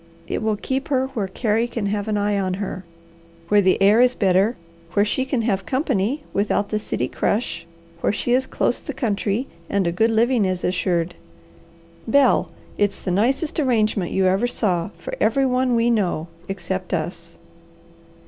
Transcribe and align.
It 0.25 0.41
will 0.41 0.55
keep 0.55 0.87
her 0.87 1.09
where 1.09 1.27
Carey 1.27 1.67
can 1.67 1.85
have 1.85 2.07
an 2.07 2.17
eye 2.17 2.35
on 2.35 2.55
her, 2.55 2.83
where 3.49 3.61
the 3.61 3.79
air 3.79 4.01
is 4.01 4.15
better, 4.15 4.57
where 4.93 5.05
she 5.05 5.25
can 5.25 5.43
have 5.43 5.67
company 5.67 6.23
without 6.33 6.69
the 6.69 6.79
city 6.79 7.07
crush, 7.07 7.67
where 7.99 8.11
she 8.11 8.33
is 8.33 8.47
close 8.47 8.79
the 8.79 8.95
country, 8.95 9.45
and 9.69 9.85
a 9.85 9.91
good 9.91 10.09
living 10.09 10.43
is 10.43 10.63
assured. 10.63 11.13
Bel, 12.07 12.49
it's 12.79 12.99
the 13.01 13.11
nicest 13.11 13.59
arrangement 13.59 14.09
you 14.11 14.25
ever 14.25 14.47
saw 14.47 14.89
for 14.97 15.13
every 15.21 15.45
one 15.45 15.75
we 15.75 15.91
know, 15.91 16.27
except 16.49 16.95
us." 16.95 17.35